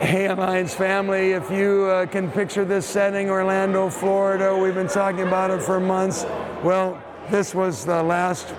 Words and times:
Hey, 0.00 0.26
Alliance 0.26 0.74
family, 0.74 1.32
if 1.32 1.50
you 1.50 1.86
uh, 1.86 2.04
can 2.04 2.30
picture 2.30 2.66
this 2.66 2.84
setting, 2.84 3.30
Orlando, 3.30 3.88
Florida, 3.88 4.54
we've 4.54 4.74
been 4.74 4.88
talking 4.88 5.22
about 5.22 5.50
it 5.50 5.62
for 5.62 5.80
months. 5.80 6.26
Well, 6.62 7.02
this 7.30 7.54
was 7.54 7.86
the 7.86 8.02
last 8.02 8.52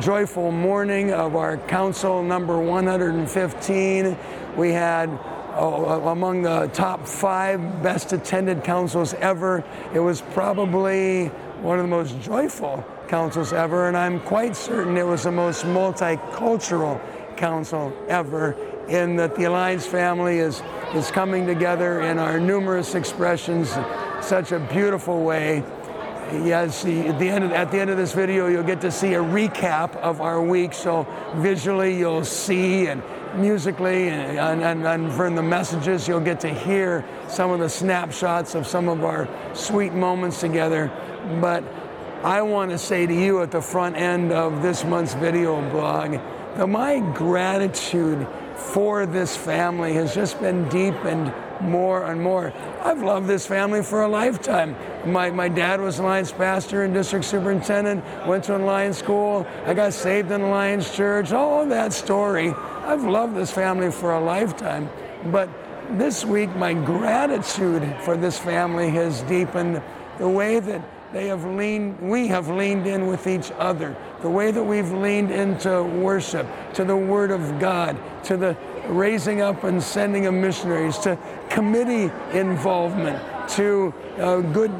joyful 0.00 0.52
morning 0.52 1.10
of 1.10 1.34
our 1.34 1.56
council 1.56 2.22
number 2.22 2.58
115. 2.58 4.18
We 4.54 4.72
had 4.72 5.08
uh, 5.54 5.64
among 6.10 6.42
the 6.42 6.66
top 6.74 7.08
five 7.08 7.82
best 7.82 8.12
attended 8.12 8.62
councils 8.62 9.14
ever. 9.14 9.64
It 9.94 10.00
was 10.00 10.20
probably 10.20 11.28
one 11.62 11.78
of 11.78 11.84
the 11.84 11.90
most 11.90 12.20
joyful 12.20 12.84
councils 13.08 13.54
ever, 13.54 13.88
and 13.88 13.96
I'm 13.96 14.20
quite 14.20 14.54
certain 14.54 14.98
it 14.98 15.06
was 15.06 15.22
the 15.22 15.32
most 15.32 15.64
multicultural 15.64 17.00
council 17.38 17.96
ever 18.08 18.54
in 18.92 19.16
that 19.16 19.34
the 19.34 19.44
Alliance 19.44 19.86
family 19.86 20.38
is, 20.38 20.62
is 20.94 21.10
coming 21.10 21.46
together 21.46 22.02
in 22.02 22.18
our 22.18 22.38
numerous 22.38 22.94
expressions 22.94 23.70
such 24.20 24.52
a 24.52 24.58
beautiful 24.58 25.24
way. 25.24 25.64
Yes, 26.44 26.84
at 26.84 27.18
the 27.18 27.28
end 27.28 27.44
of, 27.44 27.52
at 27.52 27.70
the 27.70 27.80
end 27.80 27.90
of 27.90 27.96
this 27.96 28.12
video, 28.12 28.48
you'll 28.48 28.62
get 28.62 28.80
to 28.82 28.90
see 28.90 29.14
a 29.14 29.22
recap 29.22 29.96
of 29.96 30.20
our 30.20 30.42
week. 30.42 30.72
So 30.72 31.06
visually, 31.36 31.98
you'll 31.98 32.24
see, 32.24 32.86
and 32.86 33.02
musically, 33.34 34.08
and, 34.08 34.62
and, 34.62 34.86
and 34.86 35.12
from 35.12 35.34
the 35.36 35.42
messages, 35.42 36.06
you'll 36.06 36.20
get 36.20 36.40
to 36.40 36.52
hear 36.52 37.04
some 37.28 37.50
of 37.50 37.60
the 37.60 37.68
snapshots 37.68 38.54
of 38.54 38.66
some 38.66 38.88
of 38.88 39.04
our 39.04 39.28
sweet 39.54 39.92
moments 39.92 40.40
together. 40.40 40.90
But 41.40 41.64
I 42.24 42.42
want 42.42 42.70
to 42.70 42.78
say 42.78 43.06
to 43.06 43.14
you 43.14 43.42
at 43.42 43.50
the 43.50 43.62
front 43.62 43.96
end 43.96 44.32
of 44.32 44.62
this 44.62 44.84
month's 44.84 45.14
video 45.14 45.60
blog 45.70 46.12
that 46.56 46.66
my 46.66 47.00
gratitude 47.14 48.26
for 48.58 49.06
this 49.06 49.36
family 49.36 49.92
has 49.94 50.14
just 50.14 50.40
been 50.40 50.68
deepened 50.68 51.32
more 51.60 52.04
and 52.04 52.20
more. 52.20 52.52
I've 52.82 53.02
loved 53.02 53.26
this 53.26 53.46
family 53.46 53.82
for 53.82 54.02
a 54.02 54.08
lifetime. 54.08 54.76
My, 55.04 55.30
my 55.30 55.48
dad 55.48 55.80
was 55.80 55.98
Alliance 55.98 56.32
pastor 56.32 56.82
and 56.82 56.92
district 56.92 57.24
superintendent, 57.24 58.04
went 58.26 58.44
to 58.44 58.54
an 58.54 58.62
Alliance 58.62 58.98
school. 58.98 59.46
I 59.64 59.74
got 59.74 59.92
saved 59.92 60.30
in 60.30 60.40
Alliance 60.40 60.94
church, 60.94 61.32
all 61.32 61.66
that 61.66 61.92
story. 61.92 62.50
I've 62.50 63.04
loved 63.04 63.36
this 63.36 63.50
family 63.50 63.90
for 63.90 64.12
a 64.12 64.20
lifetime. 64.20 64.90
But 65.26 65.48
this 65.98 66.24
week, 66.24 66.54
my 66.56 66.74
gratitude 66.74 67.96
for 68.02 68.16
this 68.16 68.38
family 68.38 68.90
has 68.90 69.22
deepened 69.22 69.82
the 70.18 70.28
way 70.28 70.58
that 70.58 70.82
they 71.12 71.26
have 71.26 71.44
leaned, 71.44 72.00
we 72.00 72.28
have 72.28 72.48
leaned 72.48 72.86
in 72.86 73.06
with 73.06 73.26
each 73.26 73.50
other. 73.58 73.96
The 74.22 74.30
way 74.30 74.50
that 74.50 74.62
we've 74.62 74.90
leaned 74.92 75.30
into 75.30 75.82
worship, 75.82 76.46
to 76.74 76.84
the 76.84 76.96
Word 76.96 77.30
of 77.30 77.58
God, 77.58 77.98
to 78.24 78.36
the 78.36 78.56
raising 78.86 79.40
up 79.40 79.64
and 79.64 79.82
sending 79.82 80.26
of 80.26 80.34
missionaries, 80.34 80.98
to 80.98 81.18
committee 81.50 82.10
involvement, 82.36 83.22
to 83.50 83.92
uh, 84.18 84.40
good, 84.40 84.70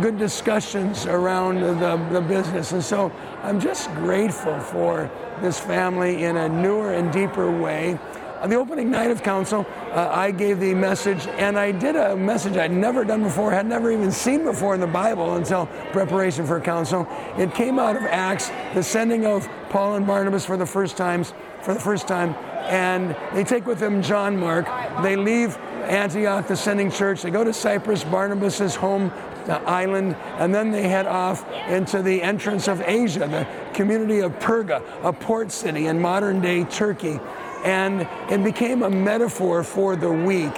good 0.00 0.18
discussions 0.18 1.06
around 1.06 1.60
the, 1.60 1.96
the 2.10 2.20
business. 2.20 2.72
And 2.72 2.82
so 2.82 3.12
I'm 3.42 3.60
just 3.60 3.90
grateful 3.94 4.58
for 4.60 5.10
this 5.40 5.58
family 5.58 6.24
in 6.24 6.36
a 6.36 6.48
newer 6.48 6.94
and 6.94 7.12
deeper 7.12 7.50
way. 7.50 7.98
On 8.42 8.50
the 8.50 8.56
opening 8.56 8.90
night 8.90 9.12
of 9.12 9.22
council, 9.22 9.64
uh, 9.92 10.08
I 10.10 10.32
gave 10.32 10.58
the 10.58 10.74
message, 10.74 11.28
and 11.38 11.56
I 11.56 11.70
did 11.70 11.94
a 11.94 12.16
message 12.16 12.56
I'd 12.56 12.72
never 12.72 13.04
done 13.04 13.22
before, 13.22 13.52
had 13.52 13.66
never 13.66 13.92
even 13.92 14.10
seen 14.10 14.42
before 14.42 14.74
in 14.74 14.80
the 14.80 14.86
Bible 14.88 15.36
until 15.36 15.66
preparation 15.92 16.44
for 16.44 16.58
council. 16.58 17.06
It 17.38 17.54
came 17.54 17.78
out 17.78 17.94
of 17.94 18.02
Acts, 18.02 18.50
the 18.74 18.82
sending 18.82 19.26
of 19.26 19.48
Paul 19.70 19.94
and 19.94 20.04
Barnabas 20.04 20.44
for 20.44 20.56
the 20.56 20.66
first 20.66 20.96
times, 20.96 21.32
for 21.62 21.72
the 21.72 21.78
first 21.78 22.08
time, 22.08 22.34
and 22.64 23.14
they 23.32 23.44
take 23.44 23.64
with 23.64 23.78
them 23.78 24.02
John 24.02 24.36
Mark. 24.36 24.66
They 25.04 25.14
leave 25.14 25.56
Antioch, 25.84 26.48
the 26.48 26.56
sending 26.56 26.90
church. 26.90 27.22
They 27.22 27.30
go 27.30 27.44
to 27.44 27.52
Cyprus, 27.52 28.02
Barnabas's 28.02 28.74
home 28.74 29.12
island, 29.48 30.16
and 30.38 30.52
then 30.52 30.72
they 30.72 30.88
head 30.88 31.06
off 31.06 31.48
into 31.68 32.02
the 32.02 32.20
entrance 32.22 32.66
of 32.66 32.80
Asia, 32.80 33.20
the 33.20 33.46
community 33.72 34.18
of 34.18 34.32
Perga, 34.40 34.82
a 35.04 35.12
port 35.12 35.52
city 35.52 35.86
in 35.86 36.00
modern 36.00 36.40
day 36.40 36.64
Turkey. 36.64 37.20
And 37.64 38.08
it 38.30 38.42
became 38.42 38.82
a 38.82 38.90
metaphor 38.90 39.62
for 39.62 39.96
the 39.96 40.10
week 40.10 40.52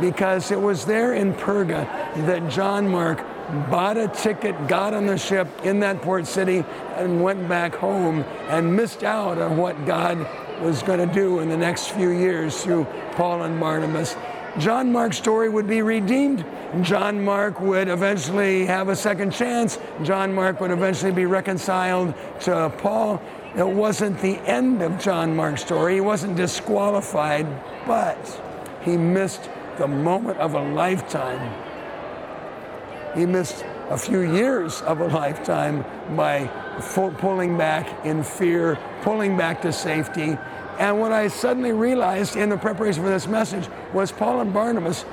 because 0.00 0.50
it 0.50 0.60
was 0.60 0.84
there 0.84 1.14
in 1.14 1.34
Perga 1.34 1.86
that 2.26 2.48
John 2.50 2.88
Mark 2.88 3.24
bought 3.70 3.96
a 3.96 4.08
ticket, 4.08 4.68
got 4.68 4.92
on 4.94 5.06
the 5.06 5.16
ship 5.16 5.48
in 5.64 5.80
that 5.80 6.02
port 6.02 6.26
city, 6.26 6.64
and 6.96 7.22
went 7.22 7.48
back 7.48 7.74
home 7.74 8.24
and 8.48 8.74
missed 8.74 9.04
out 9.04 9.38
on 9.38 9.56
what 9.56 9.86
God 9.86 10.18
was 10.60 10.82
going 10.82 11.06
to 11.06 11.14
do 11.14 11.40
in 11.40 11.48
the 11.48 11.56
next 11.56 11.90
few 11.90 12.10
years 12.10 12.62
through 12.62 12.84
Paul 13.12 13.42
and 13.42 13.60
Barnabas. 13.60 14.16
John 14.58 14.90
Mark's 14.90 15.18
story 15.18 15.48
would 15.50 15.66
be 15.66 15.82
redeemed. 15.82 16.44
John 16.80 17.22
Mark 17.22 17.60
would 17.60 17.88
eventually 17.88 18.64
have 18.64 18.88
a 18.88 18.96
second 18.96 19.32
chance. 19.32 19.78
John 20.02 20.32
Mark 20.32 20.60
would 20.60 20.70
eventually 20.70 21.12
be 21.12 21.26
reconciled 21.26 22.14
to 22.40 22.72
Paul. 22.78 23.20
It 23.54 23.66
wasn't 23.66 24.18
the 24.20 24.38
end 24.48 24.82
of 24.82 24.98
John 24.98 25.36
Mark's 25.36 25.62
story. 25.62 25.94
He 25.94 26.00
wasn't 26.00 26.36
disqualified, 26.36 27.46
but 27.86 28.42
he 28.82 28.96
missed 28.96 29.50
the 29.76 29.86
moment 29.86 30.38
of 30.38 30.54
a 30.54 30.62
lifetime. 30.72 31.62
He 33.14 33.26
missed 33.26 33.64
a 33.90 33.98
few 33.98 34.20
years 34.20 34.80
of 34.82 35.00
a 35.00 35.06
lifetime 35.08 35.84
by 36.16 36.46
pulling 37.18 37.56
back 37.56 38.04
in 38.04 38.22
fear, 38.22 38.78
pulling 39.02 39.36
back 39.36 39.62
to 39.62 39.72
safety. 39.72 40.36
And 40.78 41.00
what 41.00 41.12
I 41.12 41.28
suddenly 41.28 41.72
realized 41.72 42.36
in 42.36 42.50
the 42.50 42.58
preparation 42.58 43.02
for 43.02 43.08
this 43.08 43.26
message 43.26 43.68
was 43.94 44.12
Paul 44.12 44.40
and 44.40 44.52
Barnabas, 44.52 45.04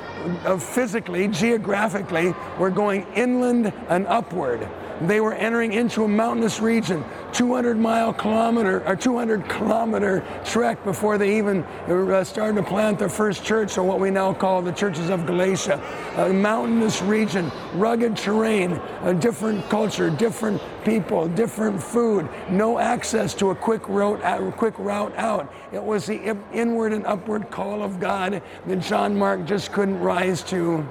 uh, 0.45 0.57
physically, 0.57 1.27
geographically, 1.29 2.35
were 2.59 2.69
going 2.69 3.05
inland 3.15 3.71
and 3.87 4.05
upward. 4.07 4.67
They 5.07 5.19
were 5.19 5.33
entering 5.33 5.73
into 5.73 6.05
a 6.05 6.07
mountainous 6.07 6.59
region, 6.59 7.03
200 7.33 7.77
mile 7.77 8.13
kilometer 8.13 8.87
or 8.87 8.95
200 8.95 9.49
kilometer 9.49 10.23
trek 10.45 10.83
before 10.83 11.17
they 11.17 11.37
even 11.37 11.63
uh, 11.63 12.23
started 12.23 12.55
to 12.55 12.63
plant 12.63 12.99
their 12.99 13.09
first 13.09 13.43
church, 13.43 13.77
or 13.77 13.83
what 13.83 13.99
we 13.99 14.11
now 14.11 14.33
call 14.33 14.61
the 14.61 14.71
churches 14.71 15.09
of 15.09 15.25
Galatia. 15.25 15.81
A 16.17 16.31
mountainous 16.31 17.01
region, 17.01 17.51
rugged 17.73 18.15
terrain, 18.15 18.73
a 19.01 19.13
different 19.13 19.67
culture, 19.69 20.09
different 20.09 20.61
people, 20.85 21.27
different 21.27 21.81
food, 21.81 22.29
no 22.49 22.79
access 22.79 23.33
to 23.35 23.49
a 23.49 23.55
quick 23.55 23.87
route, 23.89 24.21
a 24.23 24.51
quick 24.51 24.77
route 24.77 25.13
out. 25.17 25.51
It 25.71 25.83
was 25.83 26.05
the 26.05 26.37
inward 26.53 26.93
and 26.93 27.05
upward 27.05 27.49
call 27.51 27.83
of 27.83 27.99
God 27.99 28.41
that 28.67 28.79
John 28.79 29.17
Mark 29.17 29.45
just 29.45 29.71
couldn't 29.71 29.99
rise 29.99 30.43
to. 30.43 30.87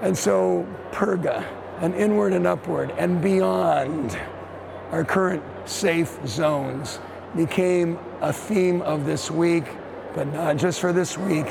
And 0.00 0.16
so, 0.16 0.66
Perga 0.92 1.59
and 1.80 1.94
inward 1.94 2.32
and 2.32 2.46
upward 2.46 2.90
and 2.98 3.22
beyond 3.22 4.18
our 4.92 5.04
current 5.04 5.42
safe 5.64 6.18
zones 6.26 6.98
became 7.36 7.98
a 8.20 8.32
theme 8.32 8.82
of 8.82 9.06
this 9.06 9.30
week, 9.30 9.64
but 10.14 10.26
not 10.32 10.56
just 10.56 10.80
for 10.80 10.92
this 10.92 11.16
week. 11.16 11.46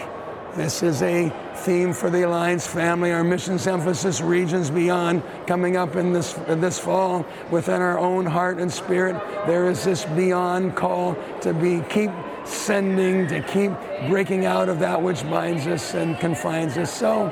This 0.55 0.81
is 0.81 1.01
a 1.03 1.31
theme 1.57 1.93
for 1.93 2.09
the 2.09 2.23
Alliance 2.23 2.65
family, 2.65 3.11
our 3.11 3.23
missions 3.23 3.67
emphasis 3.67 4.19
regions 4.19 4.69
beyond 4.71 5.21
coming 5.45 5.77
up 5.77 5.95
in 5.95 6.11
this, 6.11 6.33
this 6.47 6.79
fall 6.79 7.25
within 7.51 7.81
our 7.81 7.99
own 7.99 8.25
heart 8.25 8.57
and 8.57 8.71
spirit. 8.71 9.15
There 9.45 9.69
is 9.69 9.83
this 9.83 10.05
beyond 10.05 10.75
call 10.75 11.15
to 11.41 11.53
be 11.53 11.81
keep 11.89 12.11
sending, 12.45 13.27
to 13.27 13.41
keep 13.43 13.71
breaking 14.09 14.45
out 14.45 14.69
of 14.69 14.79
that 14.79 15.01
which 15.01 15.21
binds 15.23 15.67
us 15.67 15.93
and 15.93 16.17
confines 16.19 16.77
us. 16.77 16.91
So, 16.91 17.31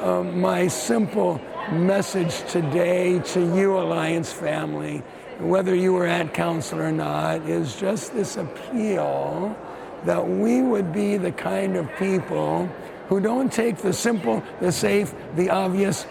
um, 0.00 0.40
my 0.40 0.66
simple 0.66 1.40
message 1.72 2.42
today 2.50 3.18
to 3.20 3.40
you, 3.56 3.78
Alliance 3.78 4.32
family, 4.32 4.98
whether 5.38 5.74
you 5.74 5.92
were 5.92 6.06
at 6.06 6.34
council 6.34 6.80
or 6.80 6.92
not, 6.92 7.48
is 7.48 7.76
just 7.76 8.14
this 8.14 8.36
appeal 8.36 9.56
that 10.04 10.26
we 10.26 10.62
would 10.62 10.92
be 10.92 11.16
the 11.16 11.32
kind 11.32 11.76
of 11.76 11.88
people 11.96 12.66
who 13.08 13.20
don't 13.20 13.52
take 13.52 13.78
the 13.78 13.92
simple, 13.92 14.42
the 14.60 14.70
safe, 14.70 15.14
the 15.36 15.50
obvious, 15.50 16.06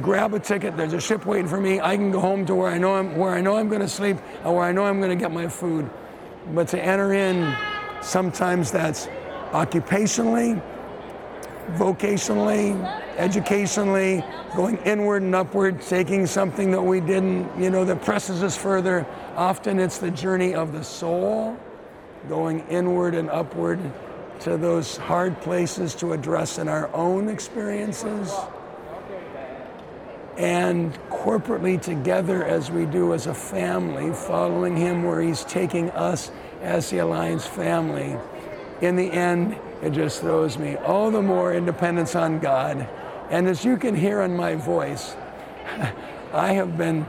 grab 0.00 0.34
a 0.34 0.38
ticket, 0.38 0.76
there's 0.76 0.92
a 0.92 1.00
ship 1.00 1.26
waiting 1.26 1.48
for 1.48 1.60
me, 1.60 1.80
I 1.80 1.96
can 1.96 2.10
go 2.10 2.20
home 2.20 2.46
to 2.46 2.54
where 2.54 2.70
I 2.70 2.78
know 2.78 2.94
I'm 2.94 3.16
where 3.16 3.34
I 3.34 3.40
know 3.40 3.56
I'm 3.56 3.68
gonna 3.68 3.88
sleep 3.88 4.16
or 4.44 4.56
where 4.56 4.64
I 4.64 4.72
know 4.72 4.84
I'm 4.84 5.00
gonna 5.00 5.16
get 5.16 5.32
my 5.32 5.48
food. 5.48 5.88
But 6.54 6.68
to 6.68 6.82
enter 6.82 7.12
in, 7.12 7.54
sometimes 8.00 8.70
that's 8.70 9.08
occupationally, 9.52 10.62
vocationally, 11.74 12.74
educationally, 13.16 14.24
going 14.56 14.76
inward 14.78 15.22
and 15.22 15.34
upward, 15.34 15.80
taking 15.82 16.26
something 16.26 16.70
that 16.70 16.82
we 16.82 17.00
didn't, 17.00 17.60
you 17.60 17.70
know, 17.70 17.84
that 17.84 18.02
presses 18.02 18.42
us 18.42 18.56
further. 18.56 19.06
Often 19.36 19.78
it's 19.78 19.98
the 19.98 20.10
journey 20.10 20.54
of 20.54 20.72
the 20.72 20.82
soul, 20.82 21.56
going 22.28 22.60
inward 22.68 23.14
and 23.14 23.28
upward 23.30 23.78
to 24.40 24.56
those 24.56 24.96
hard 24.96 25.40
places 25.40 25.94
to 25.96 26.12
address 26.12 26.58
in 26.58 26.68
our 26.68 26.92
own 26.94 27.28
experiences. 27.28 28.32
And 30.36 30.94
corporately 31.10 31.82
together 31.82 32.44
as 32.44 32.70
we 32.70 32.86
do 32.86 33.12
as 33.12 33.26
a 33.26 33.34
family, 33.34 34.12
following 34.12 34.76
Him 34.76 35.02
where 35.02 35.20
He's 35.20 35.44
taking 35.44 35.90
us 35.90 36.30
as 36.62 36.88
the 36.90 36.98
Alliance 36.98 37.44
family. 37.44 38.16
In 38.80 38.94
the 38.94 39.10
end, 39.10 39.58
it 39.82 39.90
just 39.90 40.20
throws 40.20 40.58
me 40.58 40.76
all 40.76 41.10
the 41.10 41.22
more 41.22 41.54
independence 41.54 42.14
on 42.14 42.38
God. 42.38 42.88
And 43.30 43.46
as 43.46 43.64
you 43.64 43.76
can 43.76 43.94
hear 43.94 44.22
in 44.22 44.36
my 44.36 44.54
voice, 44.54 45.14
I 46.32 46.52
have 46.52 46.76
been, 46.76 47.06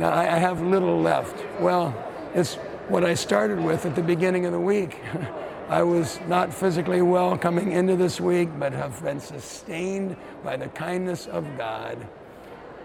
I 0.00 0.38
have 0.38 0.62
little 0.62 1.00
left. 1.00 1.44
Well, 1.60 1.94
it's 2.34 2.54
what 2.88 3.04
I 3.04 3.14
started 3.14 3.58
with 3.58 3.86
at 3.86 3.96
the 3.96 4.02
beginning 4.02 4.46
of 4.46 4.52
the 4.52 4.60
week. 4.60 5.00
I 5.68 5.82
was 5.82 6.20
not 6.28 6.54
physically 6.54 7.02
well 7.02 7.36
coming 7.36 7.72
into 7.72 7.96
this 7.96 8.20
week, 8.20 8.50
but 8.56 8.72
have 8.72 9.02
been 9.02 9.18
sustained 9.18 10.16
by 10.44 10.56
the 10.56 10.68
kindness 10.68 11.26
of 11.26 11.44
God. 11.58 12.06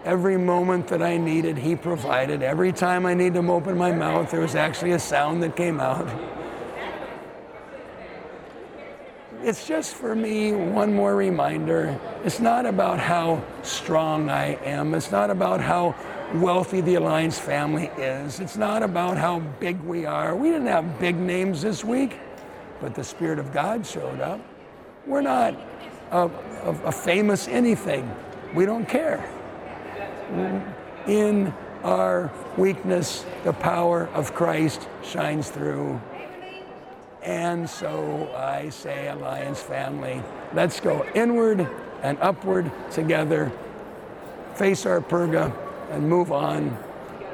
Every 0.04 0.36
moment 0.36 0.88
that 0.88 1.00
I 1.00 1.16
needed, 1.16 1.56
He 1.56 1.76
provided. 1.76 2.42
Every 2.42 2.72
time 2.72 3.06
I 3.06 3.14
needed 3.14 3.40
to 3.40 3.52
open 3.52 3.78
my 3.78 3.92
mouth, 3.92 4.32
there 4.32 4.40
was 4.40 4.56
actually 4.56 4.92
a 4.92 4.98
sound 4.98 5.44
that 5.44 5.54
came 5.54 5.78
out. 5.78 6.08
It's 9.42 9.66
just 9.66 9.94
for 9.94 10.14
me 10.14 10.52
one 10.52 10.94
more 10.94 11.16
reminder. 11.16 11.98
It's 12.24 12.40
not 12.40 12.64
about 12.64 12.98
how 13.00 13.42
strong 13.62 14.30
I 14.30 14.54
am. 14.64 14.94
It's 14.94 15.10
not 15.10 15.30
about 15.30 15.60
how 15.60 15.94
wealthy 16.34 16.80
the 16.80 16.94
Alliance 16.94 17.38
family 17.38 17.90
is. 17.98 18.40
It's 18.40 18.56
not 18.56 18.82
about 18.82 19.16
how 19.16 19.40
big 19.60 19.80
we 19.80 20.06
are. 20.06 20.36
We 20.36 20.50
didn't 20.50 20.68
have 20.68 20.98
big 20.98 21.16
names 21.16 21.62
this 21.62 21.84
week 21.84 22.18
but 22.82 22.96
the 22.96 23.04
Spirit 23.04 23.38
of 23.38 23.52
God 23.52 23.86
showed 23.86 24.20
up. 24.20 24.40
We're 25.06 25.22
not 25.22 25.54
a, 26.10 26.28
a, 26.64 26.70
a 26.86 26.92
famous 26.92 27.46
anything. 27.46 28.12
We 28.54 28.66
don't 28.66 28.86
care. 28.86 29.24
In 31.06 31.54
our 31.84 32.30
weakness, 32.56 33.24
the 33.44 33.52
power 33.52 34.08
of 34.08 34.34
Christ 34.34 34.88
shines 35.04 35.48
through. 35.48 36.00
And 37.22 37.70
so 37.70 38.32
I 38.36 38.70
say, 38.70 39.08
Alliance 39.08 39.60
family, 39.62 40.22
let's 40.54 40.80
go 40.80 41.06
inward 41.14 41.68
and 42.02 42.18
upward 42.20 42.70
together, 42.90 43.52
face 44.56 44.86
our 44.86 45.00
Perga, 45.00 45.54
and 45.90 46.08
move 46.08 46.32
on 46.32 46.76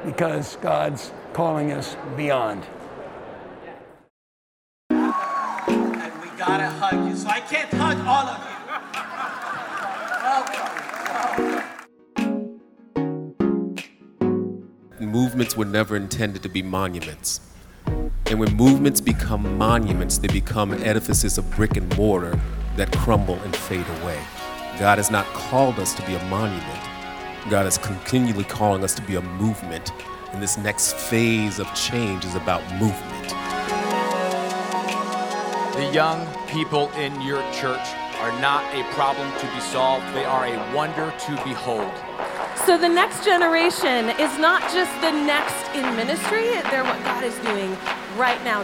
because 0.05 0.57
God's 0.57 1.11
calling 1.33 1.71
us 1.71 1.97
beyond. 2.15 2.67
And 4.91 6.21
we 6.21 6.29
gotta 6.37 6.69
hug 6.69 7.09
you, 7.09 7.15
so 7.15 7.27
I 7.27 7.39
can't 7.39 7.71
hug 7.73 7.97
all 8.05 8.27
of 8.27 8.43
you. 8.43 8.49
Movements 14.99 15.57
were 15.57 15.65
never 15.65 15.95
intended 15.95 16.43
to 16.43 16.49
be 16.49 16.61
monuments. 16.61 17.41
And 18.29 18.39
when 18.39 18.55
movements 18.55 19.01
become 19.01 19.57
monuments, 19.57 20.19
they 20.19 20.27
become 20.27 20.71
edifices 20.83 21.39
of 21.39 21.49
brick 21.55 21.77
and 21.77 21.97
mortar 21.97 22.39
that 22.75 22.95
crumble 22.95 23.39
and 23.39 23.55
fade 23.55 23.87
away. 24.01 24.21
God 24.77 24.99
has 24.99 25.09
not 25.09 25.25
called 25.33 25.79
us 25.79 25.95
to 25.95 26.05
be 26.05 26.13
a 26.13 26.23
monument. 26.25 26.79
God 27.49 27.65
is 27.65 27.79
continually 27.79 28.43
calling 28.43 28.83
us 28.83 28.93
to 28.93 29.01
be 29.01 29.15
a 29.15 29.21
movement. 29.21 29.91
And 30.31 30.43
this 30.43 30.59
next 30.59 30.93
phase 30.93 31.57
of 31.57 31.73
change 31.73 32.23
is 32.23 32.35
about 32.35 32.61
movement. 32.73 33.29
The 35.73 35.89
young 35.91 36.27
people 36.47 36.91
in 36.91 37.19
your 37.23 37.41
church 37.51 37.87
are 38.19 38.39
not 38.39 38.63
a 38.75 38.83
problem 38.93 39.31
to 39.39 39.47
be 39.55 39.59
solved, 39.59 40.05
they 40.13 40.25
are 40.25 40.45
a 40.45 40.75
wonder 40.75 41.11
to 41.17 41.31
behold. 41.43 41.91
So 42.65 42.77
the 42.77 42.89
next 42.89 43.23
generation 43.25 44.09
is 44.19 44.37
not 44.37 44.61
just 44.71 44.93
the 45.01 45.11
next 45.11 45.75
in 45.75 45.83
ministry, 45.95 46.49
they're 46.69 46.83
what 46.83 47.03
God 47.03 47.23
is 47.23 47.35
doing 47.39 47.75
right 48.17 48.41
now. 48.43 48.63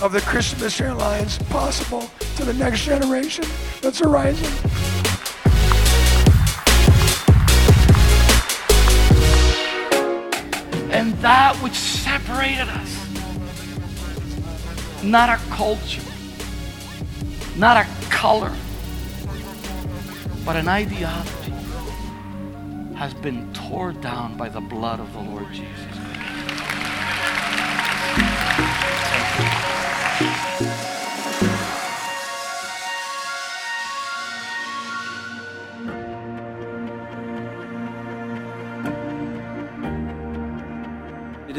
Of 0.00 0.12
the 0.12 0.20
Missionary 0.60 0.94
Alliance 0.94 1.38
possible 1.50 2.08
to 2.36 2.44
the 2.44 2.52
next 2.54 2.84
generation 2.84 3.44
that's 3.80 4.00
arising. 4.00 4.46
And 10.92 11.14
that 11.14 11.56
which 11.56 11.74
separated 11.74 12.68
us, 12.68 12.94
not 15.02 15.28
our 15.28 15.38
culture, 15.50 16.02
not 17.56 17.76
our 17.76 17.86
color, 18.08 18.54
but 20.44 20.56
an 20.56 20.68
ideology, 20.68 21.52
has 22.94 23.14
been 23.14 23.52
torn 23.52 24.00
down 24.00 24.36
by 24.36 24.48
the 24.48 24.60
blood 24.60 25.00
of 25.00 25.12
the 25.12 25.20
Lord 25.20 25.46
Jesus. 25.52 25.98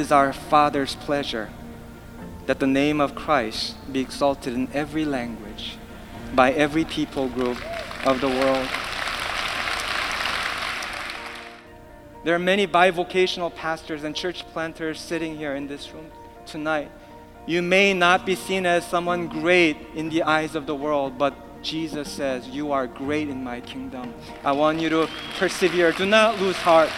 Is 0.09 0.11
our 0.11 0.33
Father's 0.33 0.95
pleasure 0.95 1.51
that 2.47 2.59
the 2.59 2.65
name 2.65 2.99
of 2.99 3.13
Christ 3.13 3.75
be 3.93 3.99
exalted 3.99 4.55
in 4.55 4.67
every 4.73 5.05
language, 5.05 5.77
by 6.33 6.51
every 6.51 6.83
people 6.83 7.29
group 7.29 7.59
of 8.07 8.19
the 8.19 8.27
world. 8.27 8.67
There 12.23 12.33
are 12.33 12.39
many 12.39 12.65
bivocational 12.65 13.53
pastors 13.53 14.03
and 14.03 14.15
church 14.15 14.47
planters 14.47 14.99
sitting 14.99 15.37
here 15.37 15.53
in 15.53 15.67
this 15.67 15.93
room 15.93 16.07
tonight. 16.47 16.89
You 17.45 17.61
may 17.61 17.93
not 17.93 18.25
be 18.25 18.33
seen 18.33 18.65
as 18.65 18.87
someone 18.87 19.27
great 19.27 19.77
in 19.93 20.09
the 20.09 20.23
eyes 20.23 20.55
of 20.55 20.65
the 20.65 20.73
world, 20.73 21.19
but 21.19 21.35
Jesus 21.61 22.11
says, 22.11 22.47
You 22.47 22.71
are 22.71 22.87
great 22.87 23.29
in 23.29 23.43
my 23.43 23.61
kingdom. 23.61 24.15
I 24.43 24.53
want 24.53 24.79
you 24.79 24.89
to 24.89 25.07
persevere. 25.37 25.91
Do 25.91 26.07
not 26.07 26.39
lose 26.41 26.55
heart. 26.55 26.89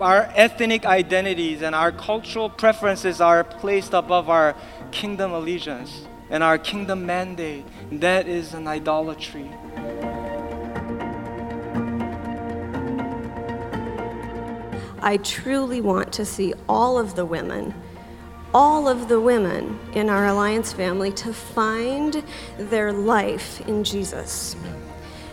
Our 0.00 0.30
ethnic 0.34 0.84
identities 0.84 1.62
and 1.62 1.74
our 1.74 1.90
cultural 1.90 2.50
preferences 2.50 3.22
are 3.22 3.42
placed 3.42 3.94
above 3.94 4.28
our 4.28 4.54
kingdom 4.90 5.32
allegiance 5.32 6.06
and 6.28 6.42
our 6.42 6.58
kingdom 6.58 7.06
mandate. 7.06 7.64
That 7.90 8.28
is 8.28 8.52
an 8.52 8.68
idolatry. 8.68 9.50
I 15.00 15.18
truly 15.22 15.80
want 15.80 16.12
to 16.14 16.26
see 16.26 16.52
all 16.68 16.98
of 16.98 17.14
the 17.14 17.24
women, 17.24 17.72
all 18.52 18.88
of 18.88 19.08
the 19.08 19.20
women 19.20 19.78
in 19.94 20.10
our 20.10 20.26
Alliance 20.26 20.74
family 20.74 21.12
to 21.12 21.32
find 21.32 22.22
their 22.58 22.92
life 22.92 23.66
in 23.66 23.82
Jesus. 23.82 24.56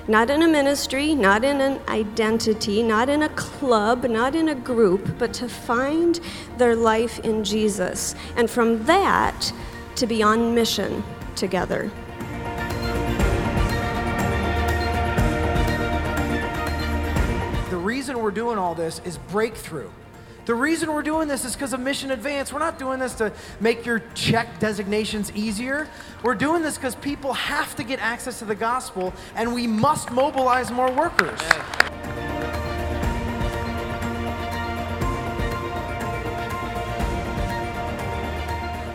Not 0.06 0.30
in 0.30 0.42
a 0.42 0.48
ministry, 0.50 1.16
not 1.16 1.46
in 1.46 1.62
an 1.62 1.80
identity, 1.88 2.84
not 2.84 3.08
in 3.08 3.24
a 3.24 3.30
club, 3.30 4.04
not 4.04 4.36
in 4.36 4.50
a 4.50 4.56
group, 4.56 5.18
but 5.18 5.34
to 5.36 5.48
find 5.48 6.20
their 6.58 6.76
life 6.76 7.20
in 7.20 7.46
Jesus. 7.46 8.14
And 8.36 8.50
from 8.50 8.84
that, 8.84 9.54
to 9.96 10.06
be 10.06 10.22
on 10.22 10.54
mission 10.54 11.04
together. 11.38 11.90
The 17.70 17.78
reason 17.78 18.20
we're 18.20 18.32
doing 18.32 18.58
all 18.58 18.76
this 18.76 19.00
is 19.06 19.18
breakthrough. 19.18 19.90
The 20.46 20.54
reason 20.54 20.92
we're 20.92 21.04
doing 21.04 21.30
this 21.30 21.46
is 21.46 21.54
because 21.54 21.72
of 21.72 21.80
Mission 21.80 22.12
Advance. 22.12 22.52
We're 22.52 22.60
not 22.60 22.78
doing 22.78 23.00
this 23.00 23.14
to 23.16 23.32
make 23.62 23.86
your 23.86 24.04
check 24.14 24.60
designations 24.60 25.32
easier. 25.32 25.88
We're 26.22 26.36
doing 26.36 26.62
this 26.62 26.76
because 26.76 26.96
people 26.96 27.32
have 27.32 27.76
to 27.78 27.84
get 27.84 28.00
access 28.00 28.40
to 28.40 28.46
the 28.46 28.56
gospel, 28.56 29.14
and 29.36 29.54
we 29.54 29.68
must 29.68 30.12
mobilize 30.12 30.70
more 30.70 30.92
workers. 30.92 31.40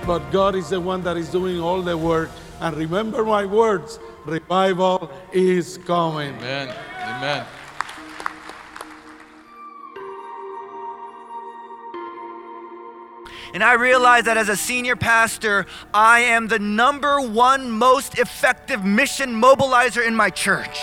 But 0.06 0.30
God 0.30 0.54
is 0.54 0.70
the 0.70 0.80
one 0.80 1.02
that 1.02 1.16
is 1.16 1.30
doing 1.30 1.60
all 1.60 1.82
the 1.82 1.96
work. 1.96 2.30
And 2.60 2.76
remember 2.76 3.24
my 3.24 3.44
words 3.44 3.98
revival 4.24 5.10
is 5.32 5.78
coming. 5.78 6.34
Amen. 6.36 6.74
Amen. 6.98 7.46
And 13.54 13.64
I 13.64 13.74
realize 13.74 14.24
that 14.24 14.36
as 14.36 14.48
a 14.48 14.56
senior 14.56 14.96
pastor, 14.96 15.66
I 15.94 16.20
am 16.20 16.48
the 16.48 16.58
number 16.58 17.20
one 17.20 17.70
most 17.70 18.18
effective 18.18 18.84
mission 18.84 19.30
mobilizer 19.40 20.06
in 20.06 20.14
my 20.14 20.30
church. 20.30 20.78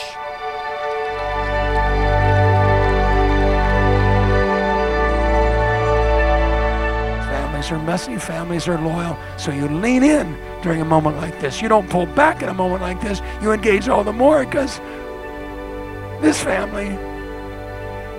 Families 7.29 7.71
are 7.71 7.83
messy, 7.83 8.17
families 8.17 8.67
are 8.67 8.81
loyal. 8.81 9.17
So 9.37 9.51
you 9.51 9.67
lean 9.67 10.03
in 10.03 10.37
during 10.61 10.81
a 10.81 10.85
moment 10.85 11.17
like 11.17 11.39
this. 11.39 11.61
You 11.61 11.69
don't 11.69 11.89
pull 11.89 12.07
back 12.07 12.41
in 12.41 12.49
a 12.49 12.53
moment 12.53 12.81
like 12.81 12.99
this. 12.99 13.21
You 13.41 13.51
engage 13.51 13.87
all 13.87 14.03
the 14.03 14.13
more 14.13 14.43
because 14.43 14.79
this 16.21 16.43
family 16.43 16.97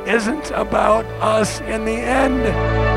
isn't 0.08 0.52
about 0.52 1.04
us 1.20 1.60
in 1.62 1.84
the 1.84 1.96
end. 1.96 2.95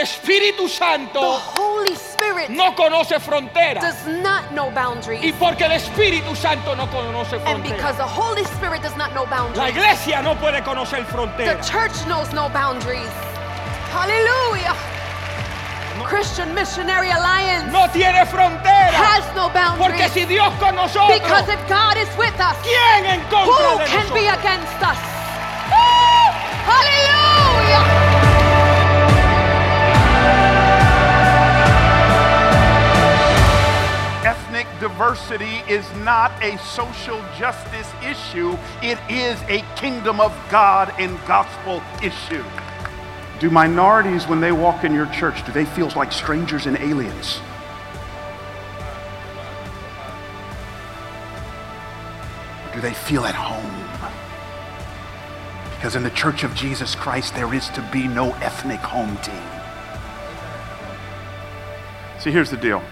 El 0.00 0.06
Espíritu 0.06 0.66
Santo 0.66 1.20
The 1.20 1.60
Holy 1.60 1.92
Spirit 1.92 2.48
no 2.48 2.74
conoce 2.74 3.20
fronteras. 3.20 3.82
does 3.84 4.06
not 4.22 4.50
know 4.52 4.70
boundaries. 4.70 5.22
Y 5.22 5.30
porque 5.34 5.64
el 5.66 5.72
Espíritu 5.72 6.34
Santo 6.34 6.74
no 6.74 6.88
conoce 6.90 7.38
fronteras. 7.38 7.98
the 7.98 9.58
La 9.58 9.68
iglesia 9.68 10.22
no 10.22 10.36
puede 10.36 10.62
conocer 10.64 11.04
The 11.04 11.12
fronteras. 11.12 11.68
church 11.70 11.92
knows 12.06 12.32
no 12.32 12.48
boundaries. 12.48 13.10
Hallelujah. 13.92 14.74
Christian 16.06 16.54
Missionary 16.54 17.10
Alliance 17.10 17.70
No 17.70 17.86
tiene 17.90 18.24
fronteras. 18.24 18.94
has 18.94 19.34
no 19.36 19.50
boundaries. 19.50 19.86
Porque 19.86 20.08
si 20.08 20.24
Dios 20.24 20.50
con 20.58 20.76
nosotros, 20.76 21.20
Because 21.20 21.46
if 21.52 21.60
God 21.68 21.98
is 21.98 22.08
with 22.16 22.40
us, 22.40 22.56
¿quién 22.62 23.04
en 23.04 23.20
contra 23.28 23.44
who 23.74 23.78
de 23.78 23.84
can 23.84 24.08
be 24.14 24.22
nosotros? 24.24 24.38
against 24.38 24.82
us? 24.82 25.19
Diversity 35.00 35.62
is 35.66 35.90
not 36.04 36.30
a 36.44 36.58
social 36.58 37.18
justice 37.38 37.90
issue, 38.04 38.54
it 38.82 38.98
is 39.08 39.40
a 39.48 39.64
kingdom 39.74 40.20
of 40.20 40.30
God 40.50 40.92
and 40.98 41.18
gospel 41.26 41.82
issue. 42.02 42.44
Do 43.38 43.48
minorities, 43.48 44.28
when 44.28 44.42
they 44.42 44.52
walk 44.52 44.84
in 44.84 44.92
your 44.92 45.06
church, 45.06 45.42
do 45.46 45.52
they 45.52 45.64
feel 45.64 45.90
like 45.96 46.12
strangers 46.12 46.66
and 46.66 46.76
aliens? 46.76 47.40
Or 52.66 52.74
do 52.74 52.82
they 52.82 52.92
feel 52.92 53.24
at 53.24 53.34
home? 53.34 53.72
Because 55.76 55.96
in 55.96 56.02
the 56.02 56.10
church 56.10 56.44
of 56.44 56.54
Jesus 56.54 56.94
Christ, 56.94 57.34
there 57.34 57.54
is 57.54 57.70
to 57.70 57.80
be 57.90 58.06
no 58.06 58.34
ethnic 58.34 58.80
home 58.80 59.16
team. 59.22 59.48
See, 62.18 62.30
here's 62.30 62.50
the 62.50 62.58
deal 62.58 62.82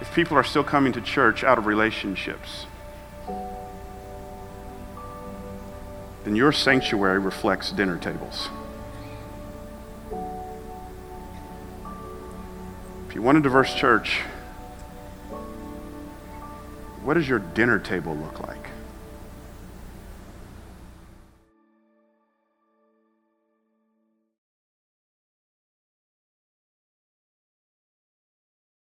if 0.00 0.14
people 0.14 0.36
are 0.36 0.44
still 0.44 0.64
coming 0.64 0.92
to 0.92 1.00
church 1.00 1.44
out 1.44 1.58
of 1.58 1.66
relationships, 1.66 2.66
then 6.24 6.34
your 6.34 6.52
sanctuary 6.52 7.18
reflects 7.18 7.70
dinner 7.72 7.98
tables. 7.98 8.48
If 13.08 13.14
you 13.14 13.22
want 13.22 13.38
a 13.38 13.40
diverse 13.40 13.74
church, 13.74 14.20
what 17.02 17.14
does 17.14 17.28
your 17.28 17.38
dinner 17.38 17.78
table 17.78 18.16
look 18.16 18.46
like? 18.46 18.68